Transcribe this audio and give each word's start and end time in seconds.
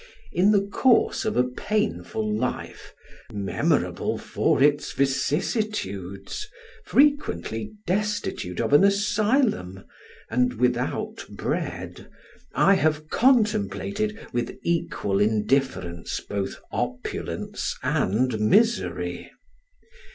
In 0.31 0.49
the 0.51 0.63
course 0.65 1.25
of 1.25 1.37
a 1.37 1.43
painful 1.43 2.33
life, 2.35 2.95
memorable 3.31 4.17
for 4.17 4.59
its 4.63 4.91
vicissitudes, 4.93 6.47
frequently 6.83 7.73
destitute 7.85 8.59
of 8.59 8.73
an 8.73 8.83
asylum, 8.83 9.83
and 10.27 10.53
without 10.55 11.23
bread, 11.29 12.09
I 12.55 12.73
have 12.73 13.09
contemplated, 13.11 14.17
with 14.33 14.57
equal 14.63 15.19
indifference, 15.19 16.19
both 16.19 16.57
opulence 16.71 17.75
and 17.83 18.39
misery. 18.39 19.31